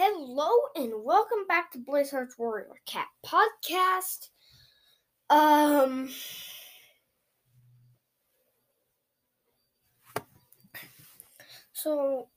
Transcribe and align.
Hello 0.00 0.52
and 0.76 0.92
welcome 1.02 1.44
back 1.48 1.72
to 1.72 1.78
Blizzard's 1.78 2.38
Warrior 2.38 2.68
Cat 2.86 3.08
podcast. 3.26 4.28
Um 5.28 6.08
So 11.72 12.28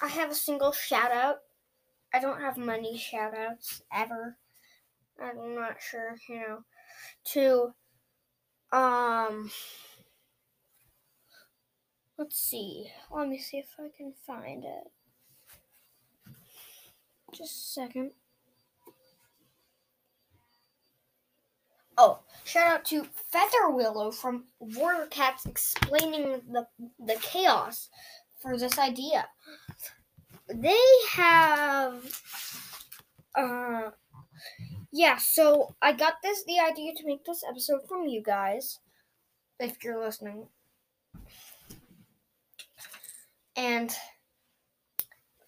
I 0.00 0.08
have 0.08 0.30
a 0.30 0.34
single 0.34 0.72
shout 0.72 1.12
out. 1.12 1.40
I 2.14 2.18
don't 2.18 2.40
have 2.40 2.56
many 2.56 2.96
shout 2.96 3.36
outs 3.36 3.82
ever. 3.92 4.38
I'm 5.22 5.54
not 5.54 5.82
sure, 5.82 6.16
you 6.30 6.36
know. 6.36 6.64
To 7.34 7.74
um 8.72 9.50
let's 12.16 12.40
see. 12.40 12.90
Let 13.14 13.28
me 13.28 13.38
see 13.38 13.58
if 13.58 13.68
I 13.78 13.88
can 13.94 14.14
find 14.26 14.64
it. 14.64 14.90
Just 17.32 17.52
a 17.54 17.80
second. 17.80 18.10
Oh, 21.96 22.20
shout 22.44 22.66
out 22.66 22.84
to 22.86 23.04
Feather 23.30 23.68
Willow 23.68 24.10
from 24.10 24.44
Warrior 24.58 25.06
Cats 25.06 25.44
explaining 25.44 26.40
the 26.50 26.66
the 26.98 27.16
chaos 27.20 27.90
for 28.40 28.56
this 28.58 28.78
idea. 28.78 29.28
They 30.48 30.80
have 31.12 32.02
uh 33.34 33.90
yeah, 34.92 35.18
so 35.18 35.74
I 35.82 35.92
got 35.92 36.14
this 36.22 36.42
the 36.44 36.58
idea 36.58 36.94
to 36.94 37.06
make 37.06 37.24
this 37.24 37.44
episode 37.48 37.82
from 37.86 38.06
you 38.06 38.22
guys 38.22 38.78
if 39.58 39.84
you're 39.84 40.02
listening. 40.02 40.48
And 43.56 43.94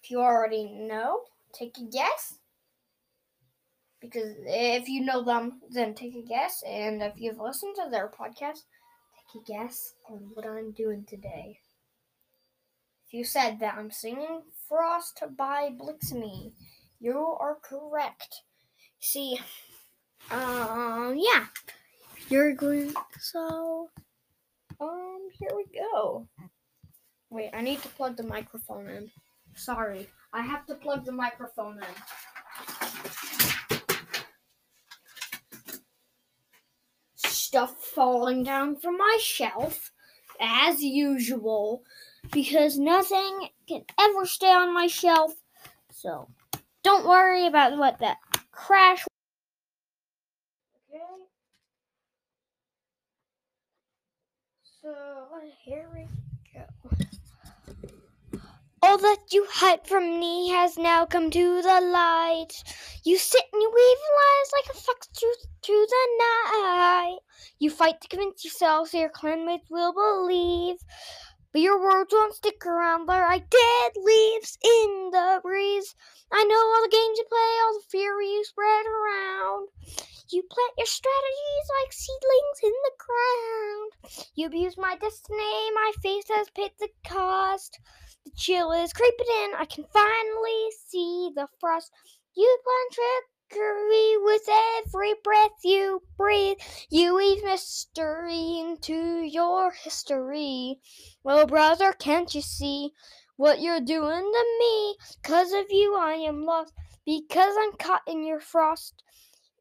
if 0.02 0.10
you 0.10 0.20
already 0.20 0.68
know, 0.68 1.22
take 1.52 1.76
a 1.78 1.84
guess. 1.84 2.38
Because 4.00 4.34
if 4.46 4.88
you 4.88 5.04
know 5.04 5.22
them, 5.22 5.60
then 5.70 5.94
take 5.94 6.16
a 6.16 6.22
guess. 6.22 6.62
And 6.66 7.02
if 7.02 7.14
you've 7.16 7.38
listened 7.38 7.76
to 7.76 7.90
their 7.90 8.08
podcast, 8.08 8.64
take 9.32 9.42
a 9.42 9.44
guess 9.46 9.94
on 10.10 10.30
what 10.34 10.46
I'm 10.46 10.72
doing 10.72 11.04
today. 11.06 11.58
If 13.06 13.14
you 13.14 13.24
said 13.24 13.60
that 13.60 13.76
I'm 13.76 13.90
singing 13.90 14.42
Frost 14.68 15.22
by 15.36 15.70
Blixemi, 15.70 16.52
you 16.98 17.36
are 17.38 17.58
correct. 17.62 18.42
See, 19.00 19.38
um, 20.30 21.14
yeah. 21.16 21.46
You're 22.28 22.54
going, 22.54 22.94
so, 23.20 23.90
um, 24.80 25.28
here 25.38 25.50
we 25.54 25.64
go. 25.78 26.26
Wait, 27.30 27.50
I 27.52 27.60
need 27.60 27.82
to 27.82 27.88
plug 27.88 28.16
the 28.16 28.22
microphone 28.22 28.88
in. 28.88 29.10
Sorry. 29.54 30.08
I 30.34 30.40
have 30.42 30.64
to 30.66 30.74
plug 30.74 31.04
the 31.04 31.12
microphone 31.12 31.78
in. 31.78 31.84
Stuff 37.16 37.76
falling 37.84 38.42
down 38.42 38.76
from 38.76 38.96
my 38.96 39.18
shelf, 39.20 39.92
as 40.40 40.82
usual, 40.82 41.82
because 42.32 42.78
nothing 42.78 43.48
can 43.68 43.84
ever 44.00 44.24
stay 44.24 44.52
on 44.52 44.72
my 44.72 44.86
shelf. 44.86 45.34
So, 45.90 46.28
don't 46.82 47.06
worry 47.06 47.46
about 47.46 47.76
what 47.76 47.98
that 47.98 48.16
crash. 48.52 49.04
Okay. 50.88 51.04
So, 54.80 54.94
here 55.62 55.90
we 55.94 56.06
that 59.02 59.32
you 59.32 59.46
hide 59.50 59.86
from 59.86 60.20
me 60.20 60.48
has 60.50 60.78
now 60.78 61.04
come 61.04 61.30
to 61.30 61.62
the 61.62 61.80
light. 61.80 62.52
You 63.04 63.18
sit 63.18 63.42
and 63.52 63.60
you 63.60 63.68
weave 63.74 63.98
lies 64.16 64.52
like 64.54 64.76
a 64.76 64.80
fox 64.80 65.08
through, 65.18 65.34
through 65.62 65.86
the 65.88 66.06
night. 66.18 67.18
You 67.58 67.70
fight 67.70 68.00
to 68.00 68.08
convince 68.08 68.44
yourself 68.44 68.90
so 68.90 68.98
your 68.98 69.10
clanmates 69.10 69.70
will 69.70 69.92
believe. 69.92 70.76
But 71.52 71.62
your 71.62 71.82
words 71.82 72.12
won't 72.12 72.34
stick 72.34 72.64
around. 72.64 73.08
There 73.08 73.22
are 73.22 73.28
like 73.28 73.50
dead 73.50 73.92
leaves 73.96 74.56
in 74.62 75.10
the 75.10 75.40
breeze. 75.42 75.94
I 76.32 76.44
know 76.44 76.54
all 76.54 76.82
the 76.82 76.96
games 76.96 77.18
you 77.18 77.24
play, 77.28 77.52
all 77.66 77.74
the 77.74 77.90
fury 77.90 78.26
you 78.26 78.44
spread 78.44 78.86
around. 78.86 79.68
You 80.30 80.42
plant 80.48 80.72
your 80.78 80.86
strategies 80.86 81.66
like 81.82 81.92
seedlings 81.92 82.60
in 82.62 82.72
the 82.72 82.96
ground. 83.04 84.26
You 84.34 84.46
abuse 84.46 84.78
my 84.78 84.96
destiny, 84.96 85.70
my 85.74 85.92
face 86.02 86.24
has 86.30 86.48
paid 86.54 86.70
the 86.78 86.88
cost. 87.06 87.80
The 88.24 88.30
chill 88.36 88.70
is 88.70 88.92
creeping 88.92 89.26
in. 89.42 89.54
I 89.54 89.64
can 89.64 89.84
finally 89.92 90.68
see 90.86 91.32
the 91.34 91.48
frost. 91.58 91.90
You 92.34 92.58
plan 92.64 92.88
trickery 93.50 94.16
with 94.18 94.48
every 94.48 95.14
breath 95.24 95.58
you 95.64 96.02
breathe. 96.16 96.58
You 96.88 97.16
weave 97.16 97.42
mystery 97.42 98.60
into 98.60 99.22
your 99.22 99.72
history. 99.72 100.80
Well, 101.24 101.46
brother, 101.46 101.92
can't 101.92 102.32
you 102.34 102.42
see 102.42 102.92
what 103.36 103.60
you're 103.60 103.80
doing 103.80 104.22
to 104.22 104.44
me? 104.60 104.96
Cause 105.24 105.52
of 105.52 105.66
you, 105.70 105.96
I 105.96 106.12
am 106.14 106.44
lost. 106.44 106.74
Because 107.04 107.56
I'm 107.58 107.72
caught 107.72 108.02
in 108.06 108.24
your 108.24 108.40
frost. 108.40 109.02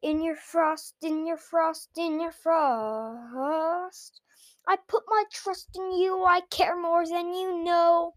In 0.02 0.22
your 0.22 0.36
frost, 0.36 0.94
in 1.02 1.26
your 1.26 1.36
frost, 1.36 1.90
in 1.96 2.20
your 2.20 2.32
frost. 2.32 4.20
I 4.68 4.76
put 4.86 5.02
my 5.08 5.24
trust 5.32 5.70
in 5.74 5.90
you. 5.92 6.24
I 6.24 6.42
care 6.42 6.80
more 6.80 7.04
than 7.04 7.34
you 7.34 7.64
know. 7.64 8.14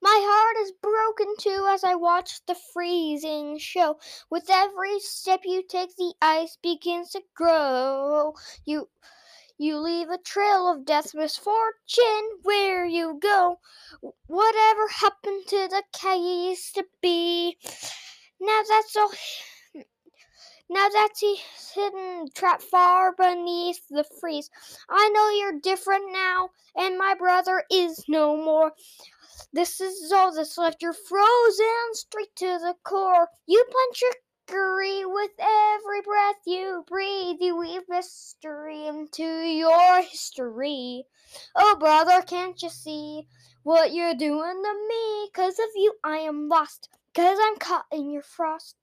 My 0.00 0.20
heart 0.22 0.56
is 0.56 0.72
broken 0.72 1.34
too 1.38 1.66
as 1.68 1.84
I 1.84 1.94
watch 1.94 2.44
the 2.46 2.54
freezing 2.54 3.58
show. 3.58 3.98
With 4.30 4.48
every 4.48 4.98
step 5.00 5.40
you 5.44 5.62
take, 5.62 5.94
the 5.96 6.14
ice 6.22 6.56
begins 6.62 7.10
to 7.10 7.22
grow. 7.34 8.34
You 8.64 8.88
you 9.58 9.78
leave 9.78 10.08
a 10.08 10.18
trail 10.18 10.68
of 10.70 10.84
death, 10.84 11.14
misfortune 11.14 12.38
where 12.42 12.86
you 12.86 13.18
go. 13.20 13.58
Whatever 14.26 14.88
happened 14.88 15.46
to 15.48 15.68
the 15.68 15.82
you 16.02 16.50
used 16.50 16.74
to 16.76 16.84
be? 17.02 17.58
Now 18.40 18.62
that's 18.68 18.96
all. 18.96 19.10
Now 20.70 20.88
that's 20.90 21.22
hidden, 21.74 22.28
trapped 22.34 22.62
far 22.62 23.14
beneath 23.14 23.80
the 23.88 24.04
freeze. 24.20 24.50
I 24.90 25.08
know 25.08 25.30
you're 25.30 25.60
different 25.60 26.12
now, 26.12 26.50
and 26.76 26.98
my 26.98 27.14
brother 27.14 27.64
is 27.70 28.04
no 28.06 28.36
more. 28.36 28.72
This 29.52 29.80
is 29.80 30.12
all 30.12 30.34
that's 30.34 30.58
left. 30.58 30.82
You're 30.82 30.92
frozen 30.92 31.94
straight 31.94 32.36
to 32.36 32.58
the 32.58 32.74
core. 32.84 33.28
You 33.46 33.64
punch 33.70 34.02
trickery 34.46 35.06
with 35.06 35.30
every 35.40 36.02
breath 36.02 36.36
you 36.46 36.84
breathe. 36.86 37.36
You 37.40 37.56
weave 37.56 37.88
mystery 37.88 38.86
into 38.86 39.24
your 39.24 40.02
history. 40.02 41.04
Oh, 41.54 41.76
brother, 41.78 42.22
can't 42.22 42.60
you 42.62 42.68
see 42.68 43.26
what 43.62 43.92
you're 43.92 44.14
doing 44.14 44.62
to 44.62 44.86
me? 44.88 45.30
Cause 45.34 45.58
of 45.58 45.70
you, 45.76 45.94
I 46.04 46.18
am 46.18 46.48
lost. 46.48 46.90
Cause 47.14 47.38
I'm 47.40 47.56
caught 47.56 47.86
in 47.90 48.10
your 48.10 48.22
frost. 48.22 48.76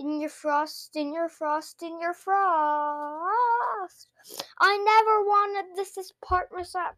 In 0.00 0.20
your 0.20 0.30
frost, 0.30 0.94
in 0.94 1.12
your 1.12 1.28
frost, 1.28 1.82
in 1.82 2.00
your 2.00 2.14
frost. 2.14 4.08
I 4.60 4.76
never 4.78 5.22
wanted 5.24 5.74
this 5.74 5.98
as 5.98 6.12
part 6.24 6.52
myself 6.52 6.94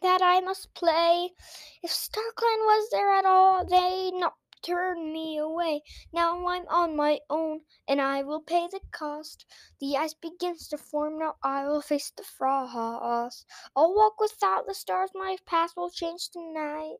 that 0.00 0.22
I 0.22 0.40
must 0.40 0.72
play. 0.74 1.34
If 1.82 1.90
StarClan 1.90 2.64
was 2.64 2.88
there 2.90 3.12
at 3.12 3.26
all, 3.26 3.66
they'd 3.66 4.14
not 4.18 4.34
turn 4.62 5.12
me 5.12 5.36
away. 5.36 5.82
Now 6.10 6.46
I'm 6.48 6.66
on 6.68 6.96
my 6.96 7.20
own, 7.28 7.60
and 7.86 8.00
I 8.00 8.22
will 8.22 8.40
pay 8.40 8.66
the 8.66 8.80
cost. 8.92 9.44
The 9.78 9.98
ice 9.98 10.14
begins 10.14 10.68
to 10.68 10.78
form, 10.78 11.18
now 11.18 11.36
I 11.42 11.66
will 11.66 11.82
face 11.82 12.12
the 12.16 12.22
frost. 12.22 13.44
I'll 13.76 13.94
walk 13.94 14.18
without 14.18 14.66
the 14.66 14.74
stars, 14.74 15.10
my 15.14 15.36
path 15.44 15.74
will 15.76 15.90
change 15.90 16.30
tonight. 16.30 16.96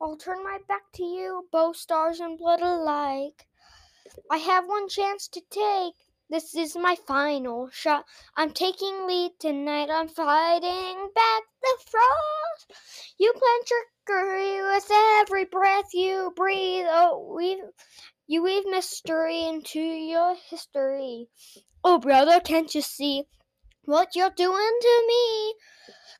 I'll 0.00 0.16
turn 0.16 0.44
my 0.44 0.58
back 0.68 0.92
to 0.94 1.02
you, 1.02 1.48
both 1.50 1.76
stars 1.76 2.20
and 2.20 2.38
blood 2.38 2.60
alike. 2.60 3.47
I 4.30 4.38
have 4.38 4.66
one 4.66 4.88
chance 4.88 5.28
to 5.28 5.40
take. 5.50 5.94
This 6.30 6.54
is 6.54 6.76
my 6.76 6.94
final 7.06 7.70
shot. 7.70 8.04
I'm 8.36 8.52
taking 8.52 9.06
lead 9.06 9.32
tonight. 9.38 9.88
I'm 9.90 10.08
fighting 10.08 11.08
back 11.14 11.42
the 11.62 11.78
frost. 11.90 13.14
You 13.18 13.32
plant 13.32 13.66
trickery 13.66 14.62
with 14.62 14.90
every 14.90 15.46
breath 15.46 15.94
you 15.94 16.32
breathe. 16.36 16.86
Oh, 16.88 17.34
weave, 17.34 17.58
you 18.26 18.42
weave 18.42 18.66
mystery 18.66 19.44
into 19.44 19.80
your 19.80 20.36
history. 20.50 21.28
Oh, 21.82 21.98
brother, 21.98 22.40
can't 22.40 22.74
you 22.74 22.82
see 22.82 23.24
what 23.84 24.14
you're 24.14 24.30
doing 24.30 24.78
to 24.80 25.04
me? 25.08 25.54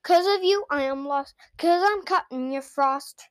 Cause 0.02 0.26
of 0.26 0.42
you, 0.42 0.64
I 0.70 0.84
am 0.84 1.06
lost. 1.06 1.34
Cause 1.58 1.82
I'm 1.84 2.02
cutting 2.02 2.50
your 2.52 2.62
frost. 2.62 3.28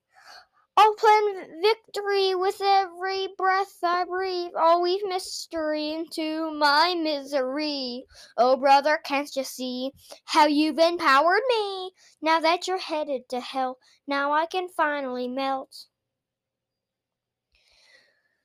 I'll 0.80 0.94
plan 0.94 1.62
victory 1.64 2.36
with 2.36 2.62
every 2.62 3.30
breath 3.36 3.80
I 3.82 4.04
breathe. 4.04 4.52
Oh, 4.56 4.60
I'll 4.60 4.82
weave 4.84 5.02
mystery 5.08 5.92
into 5.92 6.52
my 6.52 6.94
misery. 6.94 8.06
Oh, 8.38 8.58
brother, 8.58 9.00
can't 9.04 9.36
you 9.36 9.44
see 9.44 9.92
how 10.26 10.46
you've 10.46 10.78
empowered 10.78 11.42
me? 11.50 11.94
Now 12.22 12.40
that 12.42 12.68
you're 12.68 12.78
headed 12.78 13.28
to 13.30 13.40
hell, 13.40 13.80
now 14.06 14.32
I 14.32 14.46
can 14.46 14.68
finally 14.70 15.28
melt. 15.28 15.88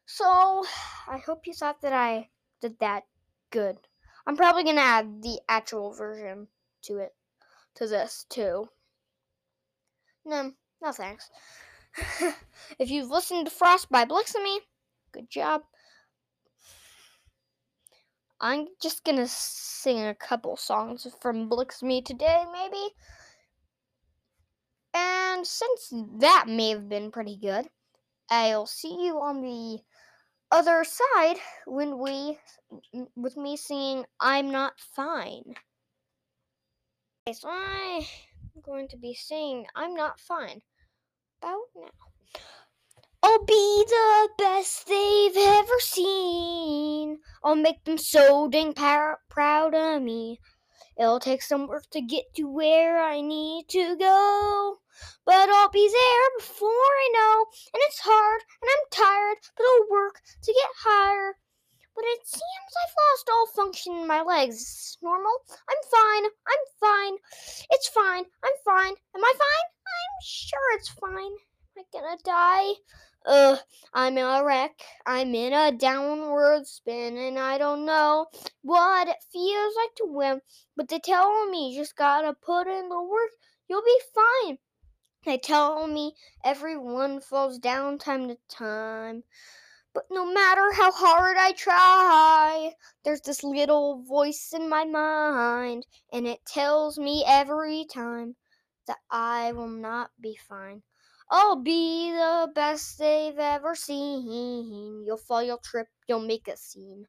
So, 0.06 0.64
I 1.06 1.19
hope 1.19 1.46
you 1.46 1.52
thought 1.52 1.82
that 1.82 1.93
I 1.93 2.31
did 2.62 2.78
that 2.78 3.02
good. 3.50 3.76
I'm 4.26 4.38
probably 4.38 4.64
going 4.64 4.76
to 4.76 4.82
add 4.82 5.23
the 5.23 5.38
actual 5.50 5.93
version 5.93 6.49
to 6.85 6.96
it, 6.96 7.14
to 7.75 7.87
this 7.87 8.25
too. 8.31 8.70
No, 10.25 10.52
no 10.81 10.93
thanks. 10.93 11.28
if 12.79 12.91
you've 12.91 13.11
listened 13.11 13.47
to 13.47 13.53
Frost 13.53 13.91
by 13.91 14.05
Blixemi, 14.05 14.59
good 15.12 15.29
job. 15.31 15.62
I'm 18.41 18.67
just 18.83 19.05
gonna 19.05 19.29
sing 19.29 20.06
a 20.06 20.15
couple 20.15 20.56
songs 20.56 21.06
from 21.21 21.49
Blixemi 21.49 22.05
today, 22.05 22.44
maybe. 22.53 22.94
And 24.94 25.47
since 25.47 25.93
that 26.21 26.47
may 26.49 26.71
have 26.71 26.89
been 26.89 27.11
pretty 27.11 27.37
good, 27.37 27.67
I'll 28.31 28.67
see 28.67 29.05
you 29.05 29.19
on 29.21 29.43
the 29.43 29.79
other 30.50 30.85
side 30.85 31.37
when 31.67 31.99
we, 31.99 32.38
with 33.17 33.37
me 33.37 33.56
singing 33.56 34.05
I'm 34.21 34.50
Not 34.50 34.75
Fine. 34.95 35.55
Okay, 37.27 37.35
so 37.35 37.49
I'm 37.49 38.03
going 38.62 38.88
to 38.88 38.97
be 38.97 39.15
singing 39.15 39.67
I'm 39.77 39.95
Not 39.95 40.19
Fine 40.21 40.62
about 41.43 41.67
now. 41.75 41.91
I'll 43.25 43.44
be 43.44 43.85
the 43.89 44.29
best 44.39 44.87
they've 44.87 45.37
ever 45.37 45.79
seen. 45.81 47.19
I'll 47.43 47.56
make 47.56 47.85
them 47.85 47.99
so 47.99 48.49
dang 48.49 48.75
par- 48.75 49.19
proud 49.29 49.75
of 49.75 50.03
me. 50.03 50.39
It'll 50.97 51.21
take 51.21 51.43
some 51.43 51.67
work 51.67 51.85
to 51.93 52.00
get 52.00 52.35
to 52.37 52.44
where 52.44 53.03
I 53.03 53.21
need 53.21 53.69
to 53.71 53.97
go. 53.97 54.79
But 55.25 55.49
I'll 55.49 55.71
be 55.71 55.89
there 55.89 56.39
before 56.39 56.69
I 56.69 57.11
know. 57.12 57.47
And 57.75 57.83
it's 57.87 58.00
hard 58.00 58.43
and 58.61 58.71
I'm 58.71 58.91
tired, 58.91 59.38
but 59.56 59.65
I'll 59.65 59.91
work 59.91 60.21
to 60.43 60.53
get 60.53 60.71
higher. 60.85 61.35
But 61.95 62.05
it 62.06 62.27
seems 62.27 62.73
I've 62.83 62.95
lost 63.03 63.31
all 63.31 63.47
function 63.65 63.95
in 63.95 64.06
my 64.06 64.23
legs. 64.23 64.61
It's 64.61 64.99
Normal? 65.03 65.38
I'm 65.50 65.83
fine. 65.91 66.25
I'm 66.25 66.65
fine. 66.81 67.17
It's 67.71 67.88
fine. 67.88 68.25
I'm 68.45 68.56
fine. 68.65 68.95
Am 69.15 69.25
I 69.25 69.33
fine? 69.37 69.81
I'm 69.93 70.21
sure 70.23 70.59
it's 70.75 70.89
fine. 70.89 71.37
Am 71.77 71.79
I 71.79 71.83
gonna 71.93 72.17
die? 72.25 72.75
Ugh, 73.25 73.59
I'm 73.94 74.19
in 74.19 74.25
a 74.25 74.44
wreck. 74.44 74.83
I'm 75.06 75.35
in 75.35 75.53
a 75.53 75.71
downward 75.71 76.67
spin, 76.67 77.17
and 77.17 77.39
I 77.39 77.59
don't 77.59 77.87
know 77.87 78.27
what 78.62 79.09
it 79.09 79.23
feels 79.33 79.75
like 79.77 79.94
to 79.97 80.06
win. 80.06 80.41
But 80.77 80.89
they 80.89 80.99
tell 80.99 81.49
me 81.49 81.71
you 81.71 81.81
just 81.81 81.97
gotta 81.97 82.35
put 82.35 82.67
in 82.67 82.89
the 82.89 83.00
work, 83.00 83.31
you'll 83.69 83.83
be 83.83 84.00
fine. 84.15 84.59
They 85.25 85.39
tell 85.39 85.87
me 85.87 86.15
everyone 86.45 87.21
falls 87.21 87.59
down 87.59 87.99
time 87.99 88.29
to 88.29 88.38
time. 88.49 89.23
But 89.95 90.06
no 90.11 90.25
matter 90.25 90.73
how 90.73 90.91
hard 90.91 91.37
I 91.38 91.53
try, 91.53 92.73
there's 93.05 93.21
this 93.21 93.45
little 93.45 94.03
voice 94.03 94.53
in 94.53 94.69
my 94.69 94.85
mind, 94.85 95.87
and 96.12 96.27
it 96.27 96.45
tells 96.47 96.99
me 96.99 97.25
every 97.27 97.85
time 97.85 98.35
that 98.87 98.99
I 99.11 99.52
will 99.52 99.69
not 99.69 100.11
be 100.20 100.38
fine. 100.49 100.82
I'll 101.31 101.62
be 101.62 102.11
the 102.11 102.50
best 102.55 102.99
they've 102.99 103.38
ever 103.38 103.75
seen. 103.75 105.05
You'll 105.06 105.17
fall, 105.17 105.43
you'll 105.43 105.58
trip, 105.58 105.87
you'll 106.06 106.20
make 106.20 106.49
a 106.49 106.56
scene. 106.56 107.06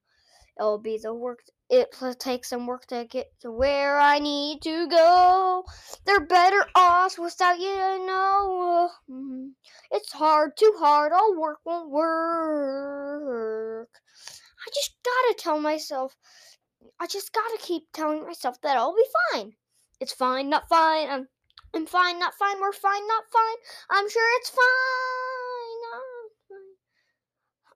It'll 0.58 0.78
be 0.78 1.00
the 1.02 1.14
work. 1.14 1.40
It 1.70 1.94
takes 2.20 2.50
some 2.50 2.68
work 2.68 2.86
to 2.88 3.06
get 3.10 3.28
to 3.42 3.52
where 3.52 4.00
I 4.00 4.20
need 4.20 4.62
to 4.62 4.88
go. 4.88 5.64
They're 6.06 6.28
better 6.28 6.64
off 6.76 7.18
without 7.18 7.60
you, 7.60 7.74
I 7.74 7.98
know. 7.98 8.90
Mm-hmm. 9.10 9.48
It's 9.92 10.14
hard, 10.14 10.52
too 10.58 10.74
hard. 10.78 11.12
All 11.12 11.36
work 11.36 11.58
won't 11.66 11.90
work. 11.90 13.90
I 14.66 14.70
just 14.76 14.96
gotta 15.04 15.36
tell 15.40 15.60
myself. 15.60 16.16
I 17.00 17.08
just 17.08 17.34
gotta 17.34 17.58
keep 17.60 17.84
telling 17.92 18.24
myself 18.24 18.62
that 18.62 18.78
I'll 18.78 18.96
be 18.96 19.06
fine. 19.32 19.54
It's 20.00 20.14
fine, 20.14 20.50
not 20.50 20.70
fine. 20.70 21.10
I'm, 21.10 21.28
I'm 21.76 21.86
fine, 21.86 22.20
not 22.20 22.36
fine. 22.36 22.60
We're 22.62 22.72
fine, 22.72 23.08
not 23.08 23.24
fine. 23.32 23.58
I'm 23.90 24.10
sure 24.10 24.38
it's 24.38 24.50
fine. 24.50 24.60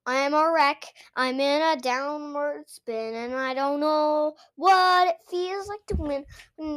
I 0.05 0.15
am 0.21 0.33
a 0.33 0.51
wreck. 0.51 0.85
I'm 1.15 1.39
in 1.39 1.61
a 1.61 1.81
downward 1.81 2.69
spin, 2.69 3.13
and 3.13 3.35
I 3.35 3.53
don't 3.53 3.81
know 3.81 4.35
what 4.55 5.09
it 5.09 5.17
feels 5.29 5.67
like 5.67 5.85
to 5.87 5.95
win. 5.95 6.25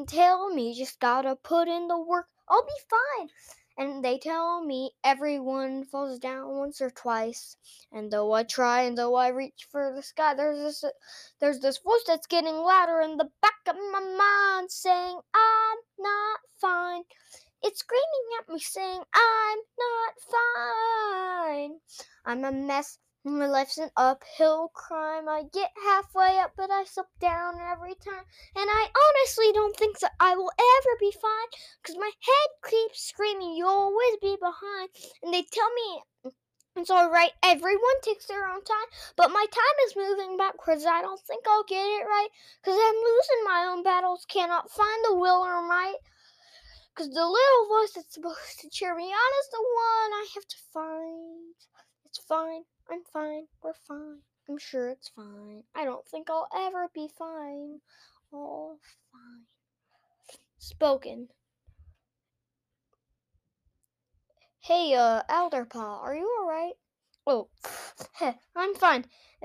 Tell 0.06 0.52
me, 0.52 0.74
just 0.76 0.98
gotta 0.98 1.36
put 1.36 1.68
in 1.68 1.86
the 1.86 2.00
work. 2.00 2.26
I'll 2.48 2.64
be 2.64 2.72
fine. 2.88 3.28
And 3.80 4.04
they 4.04 4.18
tell 4.18 4.62
me 4.62 4.90
everyone 5.02 5.86
falls 5.86 6.18
down 6.18 6.58
once 6.58 6.82
or 6.82 6.90
twice. 6.90 7.56
And 7.90 8.10
though 8.10 8.30
I 8.30 8.42
try 8.42 8.82
and 8.82 8.98
though 8.98 9.14
I 9.14 9.28
reach 9.28 9.68
for 9.72 9.94
the 9.96 10.02
sky, 10.02 10.34
there's 10.34 10.58
this 10.58 10.84
there's 11.40 11.60
this 11.60 11.78
voice 11.78 12.04
that's 12.06 12.26
getting 12.26 12.56
louder 12.56 13.00
in 13.00 13.16
the 13.16 13.30
back 13.40 13.54
of 13.66 13.76
my 13.76 14.00
mind 14.00 14.70
saying 14.70 15.20
I'm 15.34 15.78
not 15.98 16.40
fine. 16.60 17.04
It's 17.62 17.80
screaming 17.80 18.28
at 18.38 18.52
me 18.52 18.60
saying 18.60 19.00
I'm 19.14 19.58
not 19.78 20.14
fine. 20.30 21.78
I'm 22.26 22.44
a 22.44 22.52
mess. 22.52 22.98
My 23.22 23.46
life's 23.46 23.76
an 23.76 23.90
uphill 23.98 24.70
climb. 24.72 25.28
I 25.28 25.42
get 25.52 25.70
halfway 25.84 26.38
up, 26.38 26.52
but 26.56 26.70
I 26.70 26.84
slip 26.84 27.06
down 27.20 27.60
every 27.60 27.94
time. 27.94 28.24
And 28.56 28.70
I 28.70 28.88
honestly 28.88 29.52
don't 29.52 29.76
think 29.76 29.98
that 29.98 30.12
I 30.18 30.34
will 30.36 30.50
ever 30.58 30.96
be 30.98 31.12
fine, 31.12 31.50
because 31.82 31.96
my 31.98 32.10
head 32.10 32.70
keeps 32.70 33.02
screaming, 33.02 33.56
You'll 33.56 33.68
always 33.68 34.16
be 34.22 34.36
behind. 34.40 34.88
And 35.22 35.34
they 35.34 35.42
tell 35.42 35.68
me 35.74 36.32
it's 36.76 36.90
alright, 36.90 37.32
everyone 37.42 38.00
takes 38.02 38.26
their 38.26 38.46
own 38.46 38.64
time, 38.64 38.88
but 39.16 39.30
my 39.30 39.44
time 39.52 39.76
is 39.86 39.96
moving 39.96 40.38
backwards. 40.38 40.86
I 40.86 41.02
don't 41.02 41.20
think 41.20 41.44
I'll 41.46 41.64
get 41.64 41.84
it 41.84 42.06
right, 42.06 42.28
because 42.62 42.78
I'm 42.80 42.94
losing 42.94 43.44
my 43.44 43.66
own 43.68 43.82
battles, 43.82 44.24
cannot 44.30 44.70
find 44.70 45.04
the 45.04 45.16
will 45.16 45.42
or 45.42 45.60
might. 45.68 45.98
Because 46.94 47.12
the 47.12 47.26
little 47.26 47.68
voice 47.68 47.92
that's 47.94 48.14
supposed 48.14 48.60
to 48.60 48.70
cheer 48.70 48.96
me 48.96 49.12
on 49.12 49.30
is 49.40 49.48
the 49.50 49.60
one 49.60 50.10
I 50.14 50.26
have 50.34 50.46
to 50.46 50.56
find. 50.72 51.54
It's 52.06 52.24
fine. 52.26 52.64
I'm 52.90 53.04
fine. 53.12 53.46
We're 53.62 53.72
fine. 53.72 54.18
I'm 54.48 54.58
sure 54.58 54.88
it's 54.88 55.08
fine. 55.08 55.62
I 55.76 55.84
don't 55.84 56.06
think 56.08 56.28
I'll 56.28 56.48
ever 56.54 56.88
be 56.92 57.08
fine. 57.16 57.80
All 58.32 58.80
fine. 59.12 59.44
Spoken. 60.58 61.28
Hey, 64.58 64.94
uh, 64.94 65.22
Alderpaw, 65.30 66.02
are 66.02 66.14
you 66.16 66.28
alright? 66.40 66.74
Oh, 67.26 67.48
I'm 68.56 68.74
fine. 68.74 69.04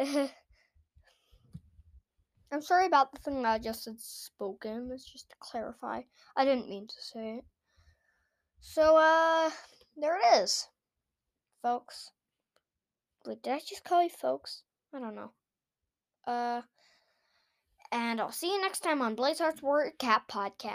I'm 2.52 2.62
sorry 2.62 2.88
about 2.88 3.12
the 3.12 3.20
thing 3.20 3.44
that 3.44 3.50
I 3.50 3.60
just 3.60 3.84
said 3.84 4.00
spoken. 4.00 4.90
It's 4.92 5.06
just 5.06 5.30
to 5.30 5.36
clarify. 5.40 6.02
I 6.36 6.46
didn't 6.46 6.70
mean 6.70 6.88
to 6.88 6.96
say 7.00 7.36
it. 7.38 7.46
So, 8.60 8.98
uh, 8.98 9.52
there 9.98 10.18
it 10.18 10.42
is, 10.42 10.68
folks. 11.62 12.12
Wait, 13.26 13.42
did 13.42 13.54
I 13.54 13.60
just 13.60 13.84
call 13.84 14.04
you 14.04 14.10
folks? 14.10 14.64
I 14.94 15.00
don't 15.00 15.16
know. 15.16 15.32
Uh, 16.28 16.62
and 17.92 18.20
I'll 18.20 18.32
see 18.32 18.52
you 18.52 18.62
next 18.62 18.80
time 18.82 19.02
on 19.02 19.16
Blaze 19.16 19.40
Hearts 19.40 19.62
Word 19.62 19.94
Cat 20.00 20.24
Podcast. 20.30 20.74